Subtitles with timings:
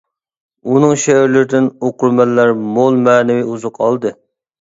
[0.69, 4.13] ئۇنىڭ شېئىرلىرىدىن ئوقۇرمەنلەر مول مەنىۋى ئوزۇق ئالدى.